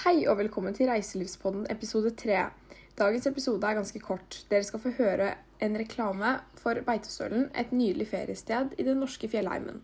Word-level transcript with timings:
Hei 0.00 0.22
og 0.32 0.38
velkommen 0.38 0.72
til 0.72 0.88
Reiselivspodden 0.88 1.66
episode 1.68 2.08
3. 2.16 2.36
Dagens 2.96 3.26
episode 3.28 3.66
er 3.68 3.76
ganske 3.76 4.00
kort. 4.00 4.36
Dere 4.48 4.64
skal 4.64 4.80
få 4.80 4.94
høre 4.96 5.26
en 5.60 5.74
reklame 5.76 6.30
for 6.56 6.78
Beitostølen, 6.86 7.50
et 7.52 7.74
nydelig 7.76 8.06
feriested 8.08 8.72
i 8.78 8.86
den 8.86 8.96
norske 8.96 9.28
fjellheimen. 9.28 9.82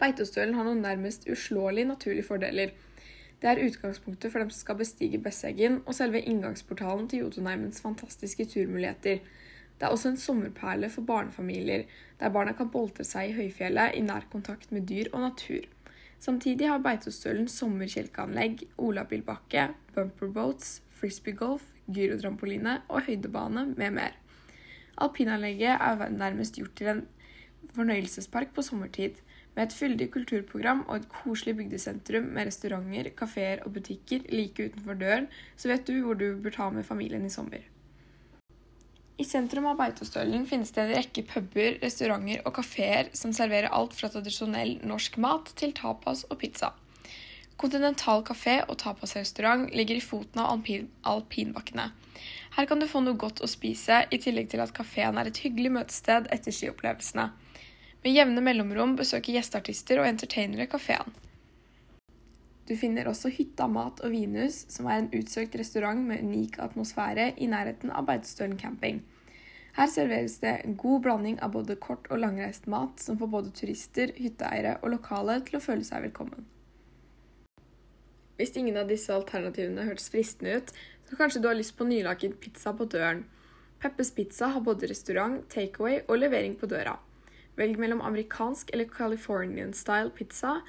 Beitostølen 0.00 0.56
har 0.56 0.64
noen 0.64 0.80
nærmest 0.80 1.28
uslåelige 1.28 1.90
naturlige 1.90 2.24
fordeler. 2.30 2.72
Det 3.42 3.50
er 3.50 3.60
utgangspunktet 3.66 4.32
for 4.32 4.40
dem 4.40 4.54
som 4.54 4.64
skal 4.64 4.80
bestige 4.80 5.20
Besseggen, 5.20 5.82
og 5.84 5.98
selve 6.00 6.24
inngangsportalen 6.24 7.12
til 7.12 7.26
Jotunheimens 7.26 7.84
fantastiske 7.84 8.48
turmuligheter. 8.54 9.20
Det 9.76 9.90
er 9.90 9.92
også 9.92 10.14
en 10.14 10.16
sommerperle 10.24 10.88
for 10.88 11.04
barnefamilier, 11.04 11.84
der 12.20 12.32
barna 12.32 12.56
kan 12.56 12.72
boltre 12.72 13.04
seg 13.04 13.28
i 13.28 13.38
høyfjellet 13.42 14.00
i 14.00 14.06
nær 14.08 14.24
kontakt 14.32 14.72
med 14.72 14.88
dyr 14.88 15.12
og 15.12 15.20
natur. 15.28 15.68
Samtidig 16.22 16.68
har 16.70 16.82
Beitostølen 16.84 17.48
sommerkjelkeanlegg, 17.50 18.60
olabilbakke, 18.78 19.72
bumperboats, 19.96 20.76
frisbeegolf, 20.94 21.64
gyrotrampoline 21.90 22.76
og 22.86 23.08
høydebane 23.08 23.64
med 23.72 23.96
mer. 23.96 24.14
Alpinanlegget 25.02 25.82
er 25.82 26.14
nærmest 26.14 26.60
gjort 26.60 26.76
til 26.78 26.92
en 26.92 27.02
fornøyelsespark 27.74 28.54
på 28.54 28.62
sommertid, 28.62 29.18
med 29.56 29.66
et 29.66 29.74
fyldig 29.76 30.08
kulturprogram 30.14 30.86
og 30.86 31.00
et 31.00 31.08
koselig 31.12 31.56
bygdesentrum 31.58 32.30
med 32.32 32.48
restauranter, 32.48 33.10
kafeer 33.18 33.66
og 33.66 33.74
butikker 33.74 34.22
like 34.32 34.70
utenfor 34.70 34.96
døren, 35.02 35.26
så 35.56 35.68
vet 35.68 35.84
du 35.88 35.98
hvor 36.04 36.16
du 36.16 36.38
bør 36.40 36.54
ta 36.54 36.70
med 36.70 36.86
familien 36.88 37.26
i 37.26 37.34
sommer. 37.34 37.66
I 39.20 39.24
sentrum 39.28 39.66
av 39.68 39.76
Beitostølen 39.76 40.46
finnes 40.48 40.72
det 40.72 40.82
en 40.82 40.94
rekke 40.96 41.24
puber, 41.28 41.76
restauranter 41.82 42.40
og 42.48 42.54
kafeer 42.56 43.10
som 43.16 43.34
serverer 43.36 43.72
alt 43.76 43.92
fra 43.98 44.08
tradisjonell 44.12 44.78
norsk 44.88 45.18
mat 45.20 45.52
til 45.58 45.74
tapas 45.76 46.24
og 46.30 46.38
pizza. 46.40 46.72
Kontinental 47.60 48.24
kafé 48.26 48.56
og 48.64 48.78
tapasrestaurant 48.80 49.68
ligger 49.76 50.00
i 50.00 50.02
foten 50.02 50.40
av 50.42 50.54
alpin 50.54 50.88
alpinbakkene. 51.06 51.90
Her 52.56 52.66
kan 52.68 52.80
du 52.80 52.88
få 52.88 53.04
noe 53.04 53.16
godt 53.20 53.42
å 53.44 53.50
spise, 53.50 54.02
i 54.10 54.18
tillegg 54.18 54.48
til 54.50 54.64
at 54.64 54.72
kafeen 54.76 55.20
er 55.20 55.28
et 55.28 55.42
hyggelig 55.44 55.70
møtested 55.76 56.26
etter 56.34 56.56
skiopplevelsene. 56.56 57.28
Med 58.02 58.16
jevne 58.16 58.42
mellomrom 58.42 58.96
besøker 58.98 59.36
gjesteartister 59.36 60.00
og 60.02 60.08
entertainere 60.08 60.66
kafeen. 60.72 61.14
Du 62.68 62.76
finner 62.78 63.08
også 63.10 63.30
Hytta 63.34 63.66
mat 63.66 64.00
og 64.06 64.12
vinhus, 64.14 64.62
som 64.70 64.86
er 64.86 65.00
en 65.00 65.10
utsøkt 65.18 65.56
restaurant 65.58 66.04
med 66.06 66.22
unik 66.22 66.60
atmosfære 66.62 67.32
i 67.42 67.48
nærheten 67.50 67.90
av 67.90 68.06
Beitostølen 68.06 68.58
camping. 68.60 69.02
Her 69.72 69.88
serveres 69.88 70.36
det 70.42 70.52
en 70.62 70.76
god 70.76 71.00
blanding 71.02 71.38
av 71.42 71.54
både 71.54 71.78
kort- 71.80 72.10
og 72.12 72.20
langreist 72.20 72.68
mat, 72.70 73.00
som 73.00 73.18
får 73.18 73.30
både 73.34 73.52
turister, 73.56 74.12
hytteeiere 74.20 74.76
og 74.82 74.92
lokale 74.94 75.40
til 75.46 75.58
å 75.58 75.62
føle 75.64 75.86
seg 75.86 76.04
velkommen. 76.06 76.44
Hvis 78.36 78.54
ingen 78.56 78.76
av 78.80 78.90
disse 78.90 79.12
alternativene 79.14 79.86
hørtes 79.86 80.10
fristende 80.12 80.58
ut, 80.60 80.72
så 81.08 81.18
kanskje 81.18 81.42
du 81.42 81.48
har 81.48 81.56
lyst 81.58 81.76
på 81.78 81.88
nylaget 81.88 82.38
pizza 82.40 82.72
på 82.76 82.86
døren. 82.90 83.24
Peppes 83.82 84.12
Pizza 84.14 84.52
har 84.54 84.62
både 84.62 84.86
restaurant, 84.90 85.42
takeaway 85.50 86.04
og 86.06 86.20
levering 86.20 86.54
på 86.58 86.68
døra. 86.70 86.94
Velg 87.58 87.80
mellom 87.80 88.00
amerikansk 88.04 88.70
eller 88.72 88.88
Californian 88.88 89.72
style 89.76 90.12
pizza. 90.14 90.60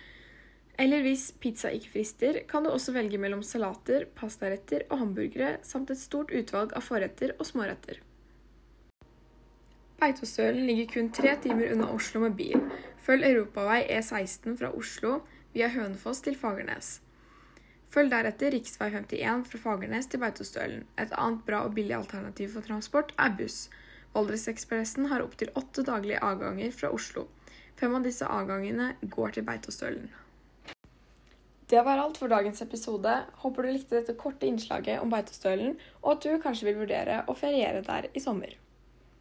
Eller 0.82 1.04
hvis 1.06 1.28
pizza 1.38 1.70
ikke 1.70 1.92
frister, 1.94 2.40
kan 2.50 2.66
du 2.66 2.72
også 2.72 2.96
velge 2.96 3.20
mellom 3.22 3.44
salater, 3.46 4.08
pastaretter 4.18 4.88
og 4.90 5.04
hamburgere, 5.04 5.60
samt 5.62 5.94
et 5.94 6.02
stort 6.02 6.34
utvalg 6.34 6.74
av 6.74 6.86
forretter 6.86 7.36
og 7.38 7.46
småretter. 7.46 8.00
Beitostølen 10.02 10.66
ligger 10.68 10.90
kun 10.96 11.12
tre 11.14 11.36
timer 11.44 11.70
unna 11.76 11.92
Oslo 11.94 12.24
med 12.26 12.34
bil. 12.40 12.58
Følg 13.06 13.28
europavei 13.30 13.84
E16 13.86 14.58
fra 14.60 14.74
Oslo 14.76 15.20
via 15.54 15.70
Hønefoss 15.72 16.24
til 16.26 16.36
Fagernes. 16.40 16.98
Følg 17.94 18.10
deretter 18.10 18.56
rv. 18.56 18.66
51 18.66 19.46
fra 19.52 19.62
Fagernes 19.62 20.10
til 20.10 20.20
Beitostølen. 20.24 20.88
Et 20.98 21.14
annet 21.14 21.46
bra 21.46 21.62
og 21.68 21.78
billig 21.78 21.94
alternativ 22.00 22.56
for 22.56 22.66
transport 22.66 23.14
er 23.22 23.38
buss. 23.38 23.68
Valdresekspressen 24.18 25.12
har 25.14 25.22
opptil 25.22 25.54
åtte 25.56 25.86
daglige 25.86 26.24
avganger 26.26 26.74
fra 26.74 26.90
Oslo. 26.98 27.28
Fem 27.78 27.94
av 27.94 28.04
disse 28.10 28.26
avgangene 28.26 28.96
går 29.14 29.38
til 29.38 29.46
Beitostølen. 29.46 30.10
Det 31.74 31.82
var 31.82 31.98
alt 31.98 32.20
for 32.22 32.30
dagens 32.30 32.62
episode. 32.62 33.12
Håper 33.42 33.66
du 33.66 33.72
likte 33.72 33.96
dette 33.98 34.14
korte 34.14 34.46
innslaget 34.46 35.02
om 35.02 35.10
Beitostølen, 35.10 35.72
og 36.04 36.12
at 36.12 36.28
du 36.28 36.36
kanskje 36.44 36.68
vil 36.68 36.84
vurdere 36.84 37.24
å 37.26 37.34
feriere 37.34 37.82
der 37.88 38.12
i 38.14 38.22
sommer. 38.22 38.52